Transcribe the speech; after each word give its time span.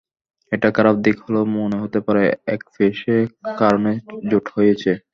এটার 0.51 0.71
খারাপ 0.77 0.95
দিক 1.05 1.17
হলো 1.25 1.41
মনে 1.55 1.77
হতে 1.83 1.99
পারে 2.05 2.23
একপেশে 2.55 3.15
কারণে 3.59 3.91
জোট 4.29 4.45
হয়েছে। 4.55 4.91